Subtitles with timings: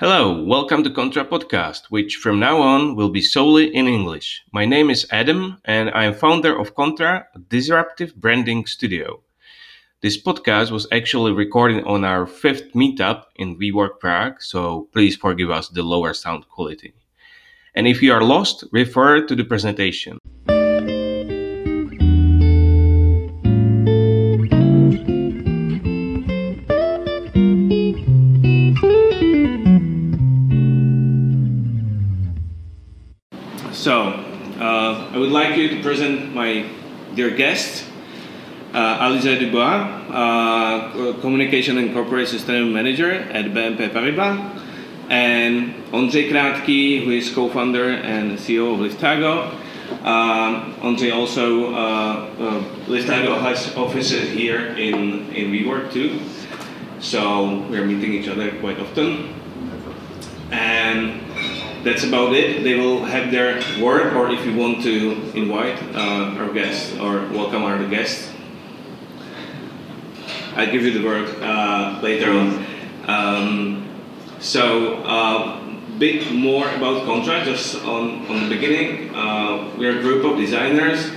[0.00, 4.44] Hello, welcome to Contra Podcast, which from now on will be solely in English.
[4.52, 9.20] My name is Adam, and I am founder of Contra, a disruptive branding studio.
[10.00, 15.50] This podcast was actually recorded on our fifth meetup in WeWork Prague, so please forgive
[15.50, 16.94] us the lower sound quality.
[17.74, 20.20] And if you are lost, refer to the presentation.
[33.78, 34.08] So,
[34.58, 36.66] uh, I would like you to present my
[37.14, 37.84] dear guest,
[38.74, 44.34] uh, Alize Dubois, uh, Communication and Corporate Sustainability Manager at BNP Paribas,
[45.08, 49.54] and Ondřej Krátký, who is co-founder and CEO of Liftago.
[50.02, 50.74] Um,
[51.12, 56.18] also, uh, uh, has offices here in, in WeWork too,
[56.98, 59.32] so we're meeting each other quite often.
[60.50, 61.27] And
[61.84, 62.62] that's about it.
[62.62, 67.28] They will have their word, or if you want to invite uh, our guests or
[67.30, 68.32] welcome our guests,
[70.56, 72.66] I'll give you the word uh, later on.
[73.06, 73.88] Um,
[74.40, 75.68] so, a uh,
[75.98, 79.14] bit more about Contra, just on, on the beginning.
[79.14, 81.10] Uh, we're a group of designers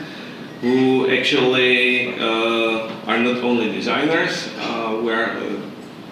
[0.61, 5.60] who actually uh, are not only designers, uh, we're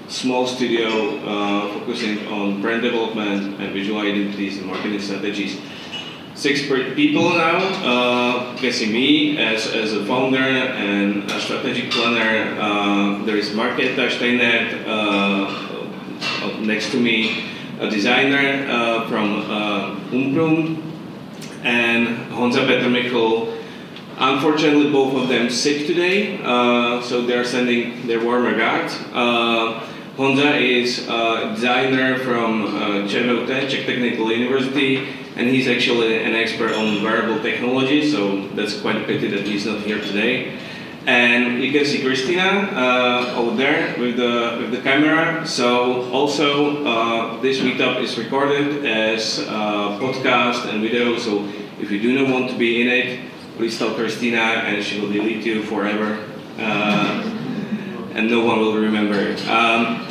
[0.10, 5.60] small studio uh, focusing on brand development and visual identities and marketing strategies.
[6.36, 6.62] Six
[6.96, 7.58] people now.
[7.84, 12.60] Uh, me as, as a founder and a strategic planner.
[12.60, 17.46] Uh, there is Marketa Steinert uh, next to me,
[17.80, 20.82] a designer uh, from uh, Umprum,
[21.64, 23.58] and Honza Petermichel.
[24.18, 28.98] Unfortunately, both of them sick today, uh, so they're sending their warm regards.
[29.14, 29.86] Uh,
[30.20, 35.08] Honza is a designer from uh, Czech Technical University,
[35.38, 39.66] and he's actually an expert on wearable technology, so that's quite a pity that he's
[39.66, 40.60] not here today.
[41.08, 45.48] And you can see Christina uh, over there with the, with the camera.
[45.48, 51.48] So also uh, this meetup is recorded as a podcast and video, so
[51.80, 55.14] if you do not want to be in it, please tell Christina and she will
[55.14, 56.28] delete you forever.
[56.58, 57.29] Uh,
[58.20, 59.32] and no one will remember.
[59.50, 60.06] Um,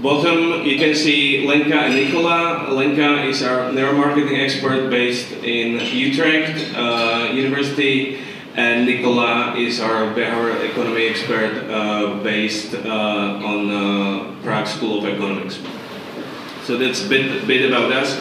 [0.00, 2.70] bottom, you can see Lenka and Nicola.
[2.70, 8.20] Lenka is our neuromarketing expert based in Utrecht uh, University,
[8.54, 15.04] and Nicola is our behavioral economy expert uh, based uh, on uh, Prague School of
[15.12, 15.58] Economics.
[16.62, 18.16] So that's a bit, bit about us.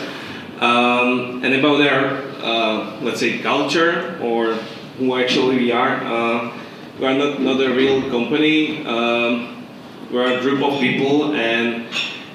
[0.60, 4.54] Um, and about our, uh, let's say, culture or
[4.98, 6.52] who actually we are.
[6.98, 8.86] Uh, we are not, not a real company.
[8.86, 9.68] Um,
[10.12, 11.86] we're a group of people, and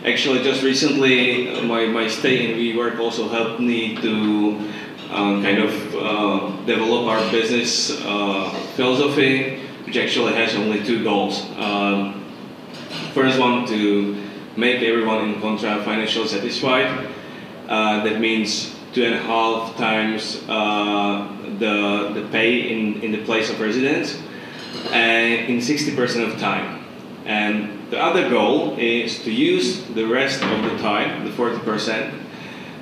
[0.04, 4.70] actually, just recently, my, my stay in WeWork also helped me to
[5.10, 11.44] uh, kind of uh, develop our business uh, philosophy, which actually has only two goals.
[11.56, 12.24] Um,
[13.14, 14.16] first one, to
[14.56, 17.08] make everyone in Contra financially satisfied.
[17.68, 21.26] Uh, that means two and a half times uh,
[21.58, 24.22] the, the pay in, in the place of residence
[24.93, 26.84] and in 60% of time.
[27.25, 32.12] And the other goal is to use the rest of the time, the 40%,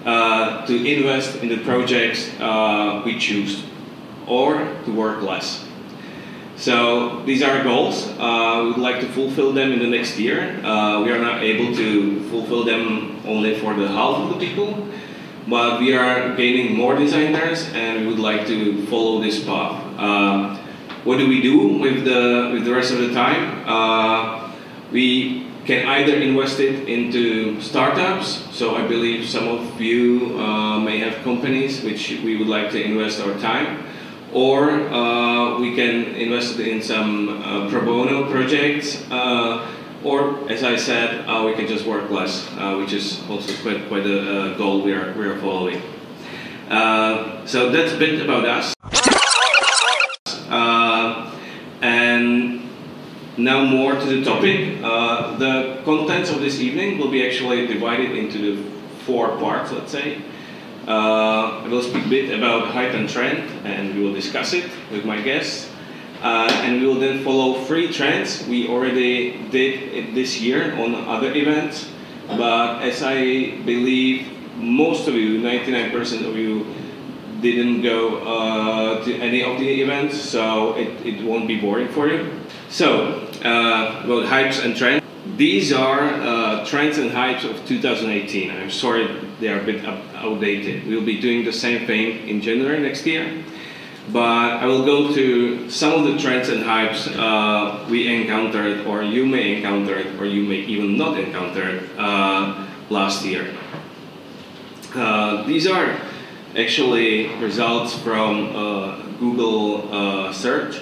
[0.04, 3.64] uh, to invest in the projects uh, we choose
[4.26, 5.66] or to work less.
[6.56, 8.06] So these are goals.
[8.18, 10.62] Uh, we would like to fulfill them in the next year.
[10.62, 14.86] Uh, we are not able to fulfill them only for the half of the people,
[15.48, 19.82] but we are gaining more designers and we would like to follow this path.
[19.98, 20.59] Uh,
[21.04, 23.64] what do we do with the with the rest of the time?
[23.66, 24.52] Uh,
[24.92, 28.44] we can either invest it into startups.
[28.50, 32.82] So I believe some of you uh, may have companies which we would like to
[32.82, 33.84] invest our time,
[34.32, 39.08] or uh, we can invest it in some uh, pro bono projects.
[39.10, 39.66] Uh,
[40.02, 42.48] or, as I said, uh, we can just work less,
[42.78, 45.82] which is also quite, quite a, goal we are, we are following.
[47.44, 48.79] so that's a bit about us.
[53.40, 54.80] Now more to the topic.
[54.82, 58.70] Uh, the contents of this evening will be actually divided into the
[59.06, 60.20] four parts, let's say.
[60.86, 64.68] Uh, I will speak a bit about hype and trend, and we will discuss it
[64.92, 65.70] with my guests.
[66.20, 71.32] Uh, and we will then follow three trends we already did this year on other
[71.32, 71.90] events.
[72.26, 76.66] But as I believe most of you, 99% of you,
[77.40, 82.06] didn't go uh, to any of the events, so it, it won't be boring for
[82.06, 82.30] you.
[82.70, 85.04] So, uh, about hypes and trends.
[85.36, 88.48] these are uh, trends and hypes of 2018.
[88.48, 89.08] I'm sorry
[89.40, 89.84] they are a bit
[90.14, 90.86] outdated.
[90.86, 93.42] We'll be doing the same thing in January next year.
[94.12, 99.02] But I will go to some of the trends and hypes uh, we encountered, or
[99.02, 103.52] you may encounter, or you may even not encounter uh, last year.
[104.94, 106.00] Uh, these are
[106.56, 110.80] actually results from uh, Google search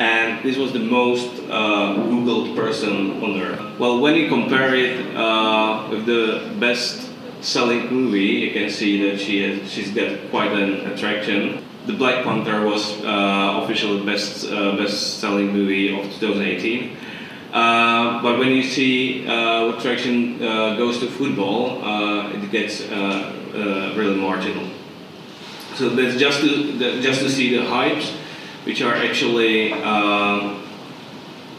[0.00, 3.78] and this was the most uh, Googled person on earth.
[3.78, 7.10] Well, when you compare it uh, with the best
[7.42, 11.62] selling movie, you can see that she has, she's got quite an attraction.
[11.84, 16.96] The Black Panther was uh, officially best uh, best selling movie of 2018.
[17.52, 21.82] Uh, but when you see uh, what traction goes to football,
[22.32, 24.66] it gets really marginal.
[25.74, 28.16] So that's just to just to see the hypes
[28.64, 30.62] which are actually um,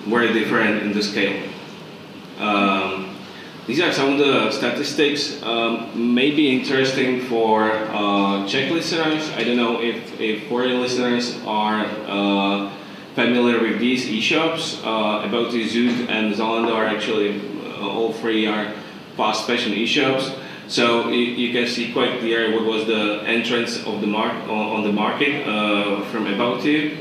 [0.06, 1.50] very different in the scale.
[2.39, 3.15] Um,
[3.68, 9.30] these are some of the statistics, um, maybe interesting for uh, Czech listeners.
[9.38, 12.71] I don't know if, if foreign listeners are uh,
[13.13, 14.81] familiar with these e-shops.
[14.83, 18.74] Uh, About Zoot and Zalando are actually, uh, all three are
[19.15, 20.31] fast fashion e-shops.
[20.72, 24.84] So you, you, can see quite clear what was the entrance of the mark on
[24.84, 26.98] the market uh, from About You.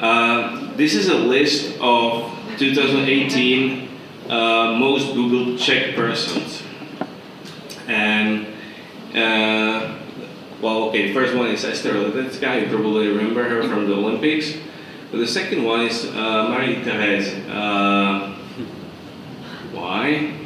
[0.00, 3.88] Uh, this is a list of 2018
[4.28, 6.62] uh, most Googled Czech persons.
[7.88, 8.46] And
[9.16, 9.98] uh,
[10.60, 14.54] well, okay, first one is Ester Ledecká, you probably remember her from the Olympics.
[15.10, 17.50] But the second one is uh, Marie-Thérèse.
[17.50, 18.36] Uh,
[19.72, 20.38] why?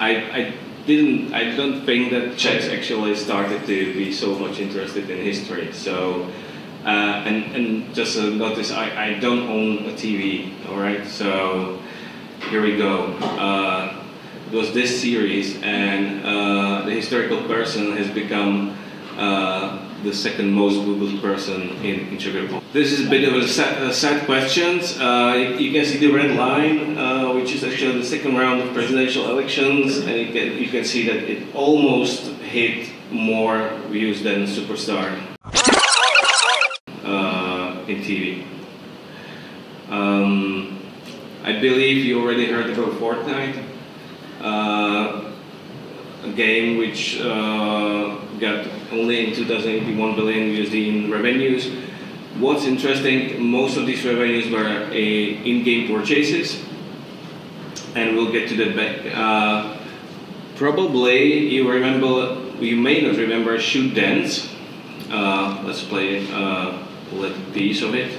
[0.00, 0.54] I, I
[0.86, 1.34] didn't.
[1.34, 5.72] I don't think that Czechs actually started to be so much interested in history.
[5.72, 6.26] So,
[6.84, 10.50] uh, and and just uh, notice, I, I don't own a TV.
[10.68, 11.78] All right, so
[12.48, 13.12] here we go.
[13.20, 14.02] Uh,
[14.50, 18.74] it was this series, and uh, the historical person has become
[19.18, 22.62] uh, the second most Googled person in, in.
[22.72, 24.80] This is a bit of a sad, a question.
[25.00, 28.62] Uh, you, you, can see the red line, uh, which is actually the second round
[28.62, 34.22] of presidential elections, and you can, you can see that it almost hit more views
[34.22, 35.18] than Superstar
[37.04, 38.44] uh, in TV.
[39.88, 40.78] Um,
[41.42, 43.62] I believe you already heard about Fortnite,
[44.40, 45.32] uh,
[46.22, 51.70] a game which uh, got only in 2081 billion USD in revenues.
[52.38, 56.64] What's interesting, most of these revenues were in-game purchases,
[57.94, 59.12] and we'll get to that back.
[59.14, 59.76] Uh,
[60.56, 64.48] probably you remember, you may not remember Shoot Dance.
[65.10, 66.78] Uh, let's play uh,
[67.10, 68.16] a little piece of it.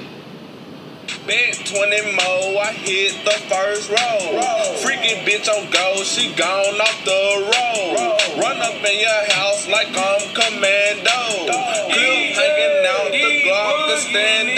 [1.25, 4.75] Bet 20 more, I hit the first roll.
[4.77, 8.20] Freaky bitch on go, she gone off the road.
[8.37, 11.51] Run up in your house like I'm commando.
[11.91, 14.51] Grill hanging out the Glock to stand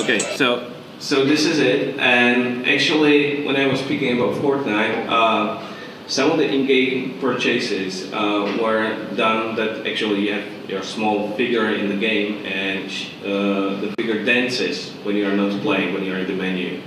[0.00, 5.69] Okay, so so this is it, and actually, when I was speaking about Fortnite, uh,
[6.10, 11.72] some of the in-game purchases uh, were done that actually you have your small figure
[11.72, 12.90] in the game and
[13.22, 16.82] uh, the figure dances when you are not playing, when you are in the menu.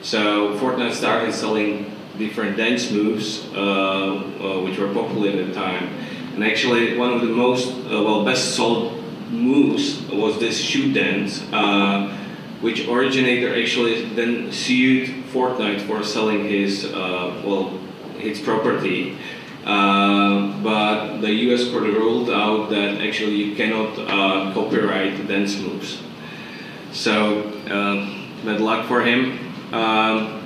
[0.00, 5.90] So Fortnite started selling different dance moves uh, uh which were popular at the time.
[6.34, 8.98] And actually one of the most, uh, well, best sold
[9.30, 12.16] moves was this shoot dance uh,
[12.62, 17.78] which originator actually then sued Fortnite for selling his, well,
[18.18, 19.18] its property.
[19.64, 26.02] Uh, but the US court ruled out that actually you cannot uh, copyright dance moves.
[26.92, 29.38] So, uh, bad luck for him.
[29.72, 30.44] Um,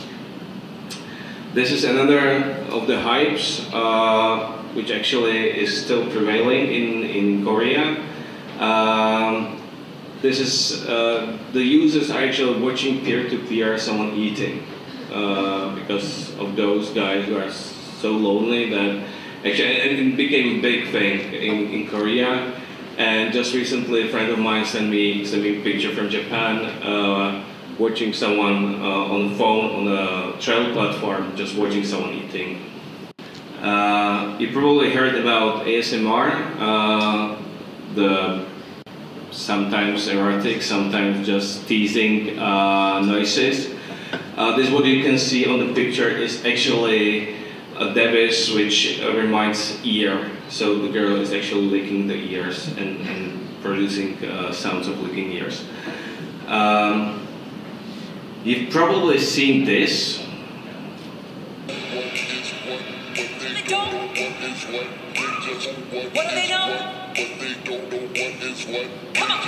[1.53, 7.97] this is another of the hypes, uh, which actually is still prevailing in, in Korea.
[8.61, 9.61] Um,
[10.23, 14.63] this is uh, the users are actually watching peer-to-peer someone eating
[15.13, 19.05] uh, because of those guys who are so lonely that
[19.45, 22.55] actually it became a big thing in, in Korea.
[22.97, 26.65] And just recently, a friend of mine sent me sent me a picture from Japan,
[26.83, 27.45] uh,
[27.79, 32.61] watching someone uh, on the phone on a trail platform, just watching someone eating.
[33.63, 37.37] Uh, you probably heard about ASMR, uh,
[37.95, 38.45] the
[39.31, 43.78] sometimes erotic, sometimes just teasing uh, noises.
[44.39, 47.35] Uh, this what you can see on the picture is actually
[47.77, 53.63] a device which reminds ear So the girl is actually licking the ears and, and
[53.63, 55.65] producing uh, sounds of licking ears.
[56.47, 57.27] Um,
[58.45, 60.25] you've probably seen this.
[63.55, 63.95] They don't.
[66.15, 66.67] What do they know?
[69.15, 69.39] Come on.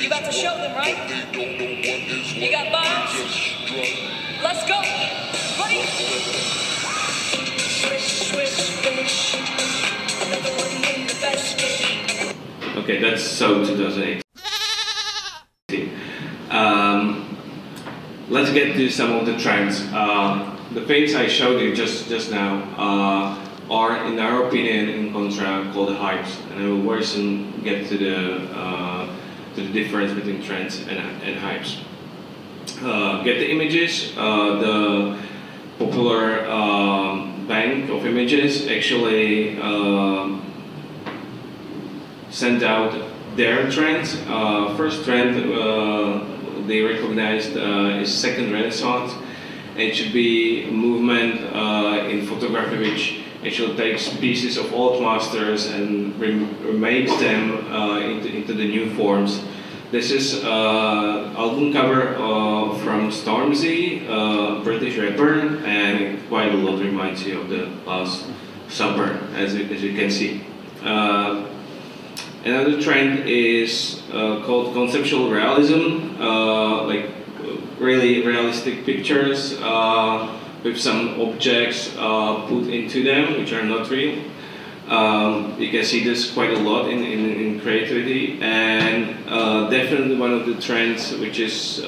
[0.00, 0.96] You about to show them, right?
[1.34, 3.12] You got bombs?
[4.42, 4.80] Let's go.
[5.62, 5.80] Ready?
[12.76, 14.22] Okay, that's so 2008.
[16.50, 17.36] Um,
[18.28, 19.80] let's get to some of the trends.
[19.92, 25.12] Uh, the things I showed you just just now uh, are, in our opinion, in
[25.12, 28.16] Contra, called the hypes, and I will very soon get to the
[28.56, 29.06] uh,
[29.54, 31.78] to the difference between trends and, and hypes.
[32.82, 34.12] Uh, Getty Images.
[34.16, 35.18] Uh, the
[35.78, 39.60] popular um, bank of images actually.
[39.60, 40.42] um
[42.30, 42.92] sent out
[43.36, 44.16] their trends.
[44.28, 46.20] Uh, first trend uh,
[46.66, 49.12] they recognized uh, is second renaissance.
[49.78, 55.66] It should be a movement uh, in photography which actually takes pieces of old masters
[55.66, 59.44] and rem- remakes them uh, into, into the new forms.
[59.90, 66.80] This is uh, album cover uh, from Stormzy, uh, British rapper, and quite a lot
[66.80, 68.26] reminds you of the last
[68.68, 70.44] supper, as you, as you can see.
[70.82, 71.46] Uh,
[72.46, 77.15] Another trend is uh, called conceptual realism, uh, like
[77.86, 84.22] really realistic pictures uh, with some objects uh, put into them which are not real.
[84.88, 90.16] Um, you can see this quite a lot in, in, in creativity, and uh, definitely
[90.16, 91.80] one of the trends which is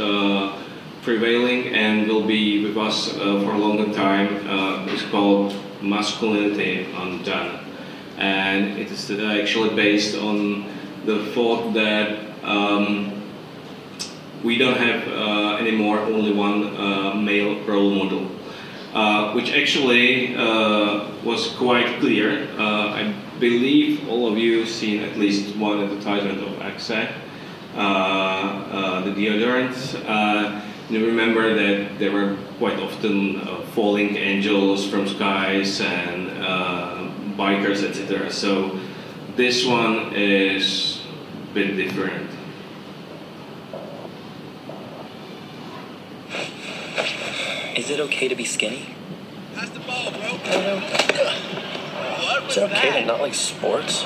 [1.02, 4.28] prevailing and will be with us for a longer time
[4.88, 7.68] is called masculinity on undone
[8.18, 10.66] and it is actually based on
[11.06, 13.07] the thought that um,
[14.42, 18.30] we don't have uh, anymore only one uh, male role model,
[18.94, 22.48] uh, which actually uh, was quite clear.
[22.58, 29.10] Uh, I believe all of you seen at least one advertisement of Axe, uh, the
[29.10, 29.74] deodorant.
[30.90, 33.40] you remember that there were quite often
[33.74, 36.28] falling angels from skies and
[37.36, 38.30] bikers, etc.
[38.30, 38.78] So
[39.36, 41.02] this one is
[41.50, 42.27] a bit different.
[47.78, 48.86] Is it okay to be skinny?
[49.54, 50.18] Pass the ball, bro.
[52.48, 54.04] Is it okay to not like sports?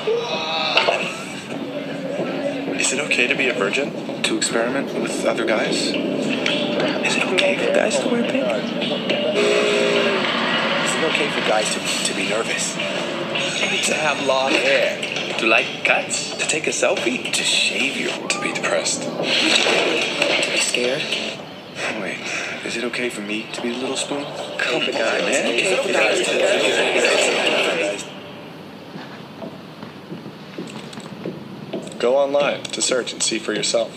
[2.79, 4.21] Is it okay to be a virgin?
[4.21, 5.87] To experiment with other guys?
[5.87, 5.95] Is
[7.17, 8.45] it okay for guys to wear pink?
[8.45, 8.61] Is
[10.93, 12.75] it okay for guys to, to be nervous?
[12.75, 15.01] To have long hair?
[15.39, 16.37] To like cuts?
[16.37, 17.33] To take a selfie?
[17.33, 18.11] To shave your...
[18.27, 19.01] To be depressed?
[19.01, 21.01] To be scared?
[21.99, 22.19] Wait,
[22.65, 24.23] is it okay for me to be the little spoon?
[24.57, 25.53] Come on, man.
[25.53, 26.25] Is it okay guys
[31.89, 31.97] to...
[31.99, 33.91] Go online to search and see for yourself.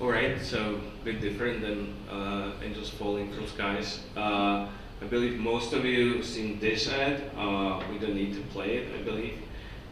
[0.00, 4.00] Alright, so a bit different than uh, angels falling from skies.
[4.16, 4.68] Uh,
[5.02, 7.30] I believe most of you seen this ad.
[7.36, 9.38] Uh, we don't need to play it, I believe.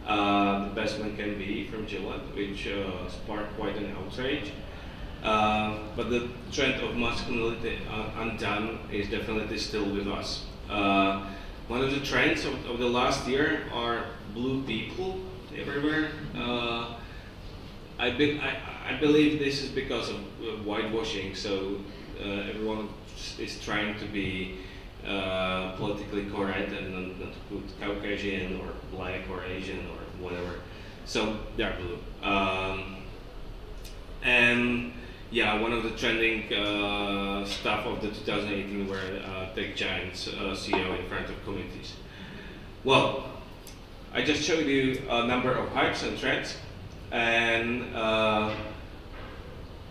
[0.07, 4.53] Uh, the best one can be from Gillette, which uh, sparked quite an outrage.
[5.23, 10.45] Uh, but the trend of masculinity uh, undone is definitely still with us.
[10.69, 11.25] Uh,
[11.69, 15.21] one of the trends of, of the last year are blue people
[15.57, 16.11] everywhere.
[16.37, 16.97] Uh,
[17.99, 18.59] I, be, I,
[18.91, 20.17] I believe this is because of
[20.67, 21.79] whitewashing, so
[22.21, 22.91] everyone
[23.39, 24.59] is trying to be
[25.07, 30.61] uh, politically correct and not, not to put Caucasian or black or Asian or whatever.
[31.05, 31.99] So they're blue.
[32.29, 32.97] Um,
[34.23, 34.93] and
[35.31, 40.55] yeah, one of the trending uh, stuff of the 2018 were uh, tech giants uh,
[40.57, 41.95] CEO in front of communities.
[42.85, 43.25] Well,
[44.13, 46.57] I just showed you a number of hypes and trends,
[47.11, 48.55] and uh,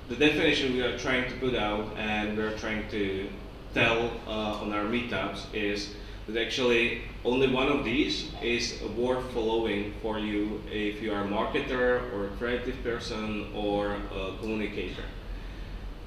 [0.10, 3.28] the definition we are trying to put out and we're trying to
[3.74, 5.90] tell uh, on our meetups is
[6.28, 11.28] that actually only one of these is worth following for you if you are a
[11.28, 15.04] marketer or a creative person or a communicator.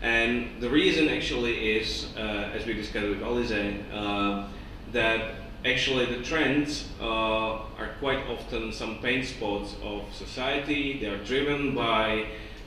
[0.03, 2.21] And the reason actually is, uh,
[2.55, 4.49] as we discussed with Alize, uh,
[4.93, 10.99] that actually the trends uh, are quite often some pain spots of society.
[11.01, 12.27] They are driven by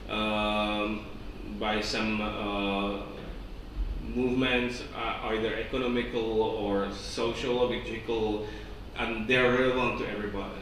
[0.09, 1.05] um,
[1.59, 3.01] by some uh,
[4.01, 8.47] movements, uh, either economical or sociological,
[8.97, 10.59] and they're relevant to everybody.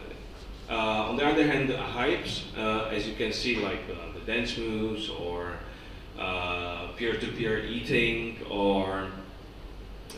[0.70, 4.20] Uh, on the other hand, the hypes, uh, as you can see, like uh, the
[4.32, 5.54] dance moves or
[6.20, 9.08] uh, peer-to-peer eating or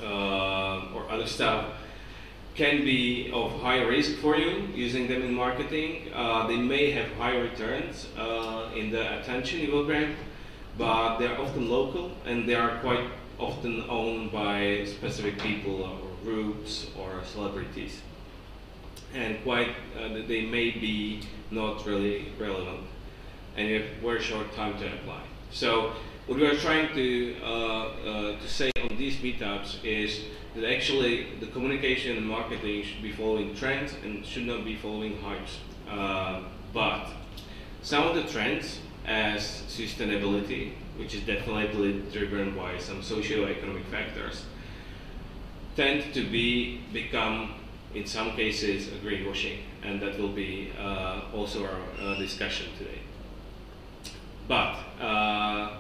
[0.02, 1.66] uh, or other stuff,
[2.56, 6.10] can be of high risk for you using them in marketing.
[6.16, 8.08] Uh, they may have high returns
[8.76, 10.10] in the attention you will grab,
[10.80, 13.06] but they're often local and they are quite
[13.38, 18.02] often owned by specific people or groups or celebrities.
[19.14, 21.22] And quite, uh, they may be
[21.52, 22.88] not really relevant
[23.58, 25.22] and you have very short time to apply.
[25.52, 25.92] So
[26.28, 30.22] what we are trying to, uh, uh, to say on these meetups is
[30.56, 35.18] that actually the communication and marketing should be following trends and should not be following
[35.18, 35.58] hypes.
[35.90, 36.44] Uh,
[36.74, 37.08] but
[37.82, 44.46] some of the trends as sustainability, which is definitely driven by some socio-economic factors,
[45.76, 47.56] tend to be become
[47.96, 53.00] in some cases a greenwashing, and that will be uh, also our uh, discussion today.
[54.48, 55.80] But uh,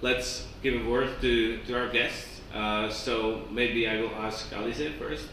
[0.00, 2.40] let's give a word to, to our guests.
[2.54, 5.28] Uh, so maybe I will ask Alize first.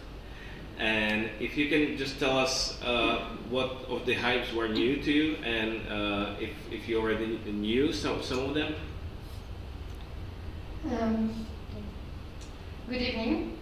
[0.80, 5.12] And if you can just tell us uh, what of the hypes were new to
[5.12, 8.76] you and uh, if, if you already knew some, some of them.
[11.00, 11.46] Um,
[12.88, 13.58] good evening.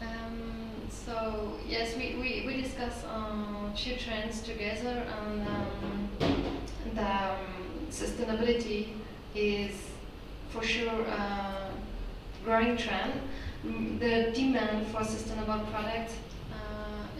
[0.00, 0.52] Um,
[0.88, 6.08] so yes, we, we, we discuss um, few trends together and um,
[6.94, 7.36] the um,
[7.90, 8.90] sustainability
[9.34, 9.72] is
[10.50, 11.70] for sure a
[12.44, 13.14] growing trend.
[13.66, 16.12] Mm, The demand for sustainable products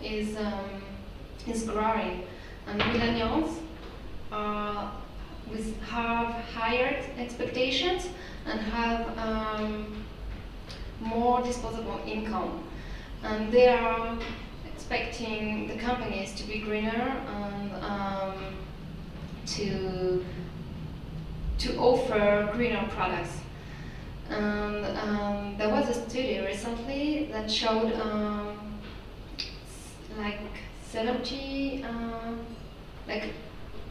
[0.04, 0.82] is um,
[1.46, 2.25] is growing,
[2.66, 3.56] and millennials
[4.32, 4.92] are
[5.50, 8.08] with have higher expectations
[8.46, 10.05] and have um,
[11.00, 12.64] more disposable income,
[13.22, 14.16] and they are
[14.74, 18.35] expecting the companies to be greener and um,
[19.46, 20.24] to
[21.59, 23.38] to offer greener products.
[24.29, 28.54] And um, there was a study recently that showed um,
[30.18, 30.40] like
[30.90, 32.33] 70, uh,
[33.09, 33.33] like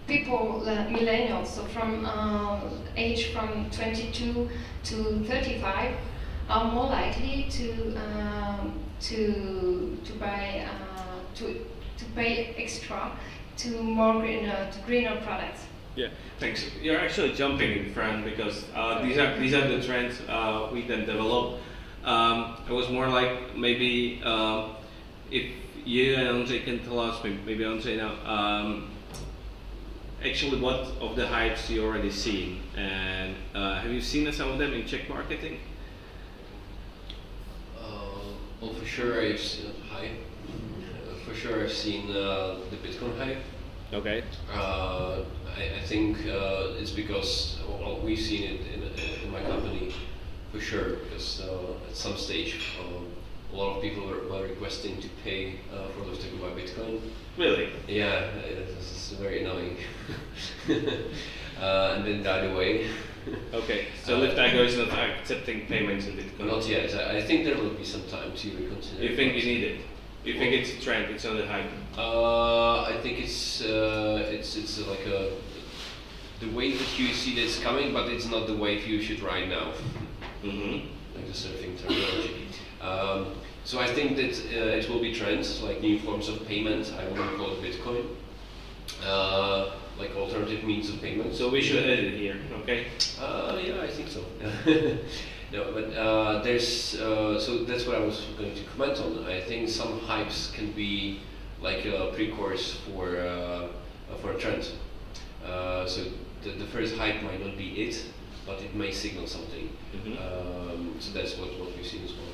[0.07, 2.59] people, uh, millennials, so from uh,
[2.95, 4.49] age from 22
[4.83, 5.95] to 35,
[6.49, 11.65] are more likely to um, to to buy uh, to
[11.97, 13.12] to pay extra
[13.57, 15.65] to more greener to greener products.
[15.95, 16.07] Yeah,
[16.39, 16.65] thanks.
[16.81, 20.88] You're actually jumping in front because uh, these are these are the trends uh, we
[20.88, 21.59] then develop.
[22.03, 24.69] Um, it was more like maybe uh,
[25.31, 25.45] if
[25.85, 28.91] you and Andre can tell us, maybe, Andre now, um,
[30.23, 34.59] actually what of the hypes you already seen, and uh, have you seen some of
[34.59, 35.59] them in Czech marketing?
[37.77, 37.83] Uh,
[38.61, 40.11] well, for sure I've seen hype.
[40.11, 43.43] Uh, for sure I've seen uh, the Bitcoin hype.
[43.93, 44.23] Okay.
[44.51, 45.23] Uh,
[45.55, 49.93] I, I think uh, it's because well, we've seen it in, in my company
[50.51, 50.95] for sure.
[50.95, 53.05] Because uh, at some stage, um,
[53.53, 56.99] a lot of people were, were requesting to pay uh, for those to by Bitcoin.
[57.37, 57.69] Really?
[57.87, 58.31] Yeah,
[58.75, 59.77] this is very annoying.
[61.59, 62.87] uh, and then died away.
[63.53, 63.85] Okay.
[64.03, 66.47] So Uh, Liftago is not accepting payments in Bitcoin.
[66.47, 66.93] Not yet.
[66.93, 69.01] I, I think there will be some time to reconsider.
[69.01, 69.79] You think you need it?
[70.25, 71.09] You think it's a trend?
[71.15, 71.71] It's not a hype.
[71.97, 75.31] Uh, I think it's uh, it's it's like a
[76.41, 79.47] the wave that you see that's coming, but it's not the wave you should ride
[79.47, 79.71] now,
[80.43, 80.87] Mm-hmm.
[81.15, 82.47] like the surfing terminology.
[82.81, 83.27] Um,
[83.65, 86.93] so I think that uh, it will be trends like new forms of payment.
[86.97, 88.06] I wouldn't call it Bitcoin,
[89.06, 91.34] uh, like alternative means of payment.
[91.36, 92.88] So we should edit it here, okay?
[93.21, 94.21] Uh, yeah, I think so.
[95.54, 99.26] no, but uh, there's uh, so that's what I was going to comment on.
[99.26, 101.21] I think some hypes can be
[101.62, 103.67] like a pre-course for uh,
[104.21, 104.67] for a trend.
[105.45, 106.02] Uh, so
[106.41, 108.04] the, the first hype might not be it,
[108.45, 109.69] but it may signal something.
[109.95, 110.17] Mhm.
[110.19, 112.32] Um, so that's what, what we've seen as well.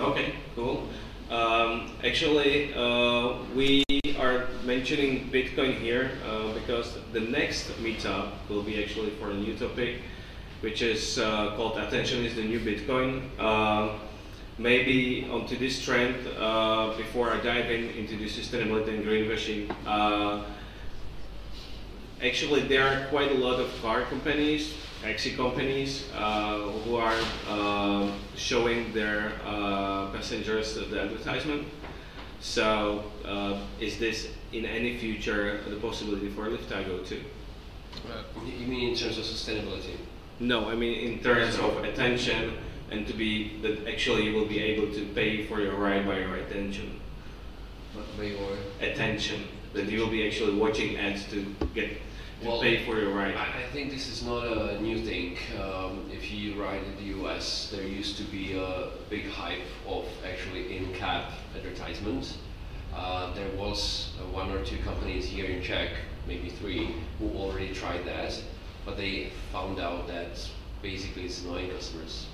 [0.00, 0.86] Okay, cool.
[1.28, 3.84] Um, actually, uh, we
[4.16, 9.56] are mentioning Bitcoin here uh, because the next meetup will be actually for a new
[9.56, 10.02] topic,
[10.60, 13.28] which is uh, called Attention is the New Bitcoin.
[13.40, 13.98] Uh,
[14.56, 20.44] maybe onto this trend, uh, before I dive in into the sustainability and greenwashing, uh,
[22.20, 28.10] Actually, there are quite a lot of car companies, taxi companies, uh, who are uh,
[28.36, 31.66] showing their uh, passengers the advertisement.
[32.40, 37.22] So, uh, is this in any future the possibility for Liftago too?
[38.44, 39.96] You mean in terms of sustainability?
[40.40, 42.56] No, I mean in terms of attention,
[42.90, 46.18] and to be that actually you will be able to pay for your ride by
[46.18, 47.00] your attention.
[48.16, 49.44] By your Attention.
[49.74, 51.90] That you will be actually watching ads to get
[52.44, 53.34] Well, pay for your ride.
[53.34, 55.36] I, I think this is not a new thing.
[55.60, 60.06] Um, if you ride in the US, there used to be a big hype of
[60.24, 62.38] actually in-cab advertisements.
[62.94, 65.90] Uh, there was uh, one or two companies here in Czech,
[66.28, 68.40] maybe three, who already tried that,
[68.86, 70.48] but they found out that
[70.80, 72.26] basically it's annoying customers.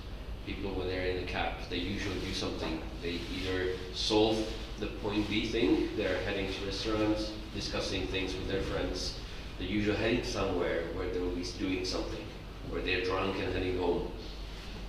[0.44, 2.78] People when they're in the cab, they usually do something.
[3.00, 4.46] They either solve
[4.80, 9.18] the point B thing, they're heading to restaurants, discussing things with their friends,
[9.58, 12.24] they're usually heading somewhere where they'll be doing something,
[12.70, 14.10] where they're drunk and heading home.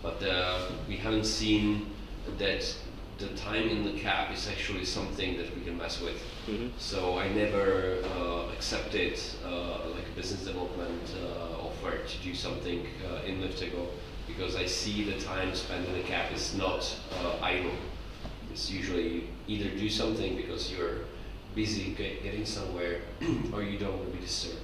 [0.01, 1.91] But uh, we haven't seen
[2.37, 2.75] that
[3.17, 6.21] the time in the cab is actually something that we can mess with.
[6.77, 12.85] So I never uh, accepted uh, like a business development uh, offer to do something
[13.09, 13.87] uh, in Liftago
[14.27, 17.71] because I see the time spent in the cab is not uh, idle.
[18.51, 21.05] It's usually either do something because you're
[21.55, 23.01] busy get, getting somewhere
[23.53, 24.59] or you don't want to be disturbed.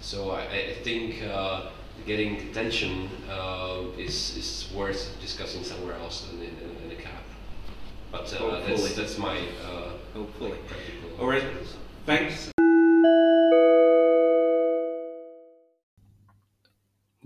[0.00, 1.70] So I, I think uh,
[2.06, 7.12] getting attention uh, is, is worth discussing somewhere else than in, in, in a cab.
[8.12, 10.58] But uh, that's, that's my uh, Hopefully.
[11.20, 11.44] All right.
[12.06, 12.55] Thanks.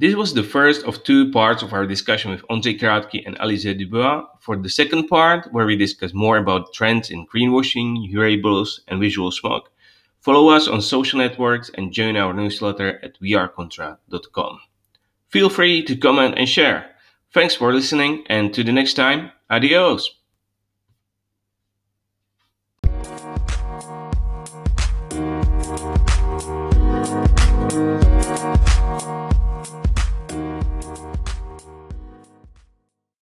[0.01, 3.77] This was the first of two parts of our discussion with Ondřej Krátký and Alize
[3.77, 4.25] Dubois.
[4.41, 9.31] For the second part, where we discuss more about trends in greenwashing, hearables, and visual
[9.31, 9.69] smog,
[10.23, 14.61] follow us on social networks and join our newsletter at wearecontra.com.
[15.29, 16.97] Feel free to comment and share.
[17.35, 20.20] Thanks for listening, and to the next time, adios!